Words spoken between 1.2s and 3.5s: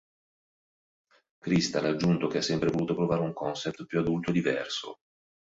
Krystal ha aggiunto che ha sempre voluto provare un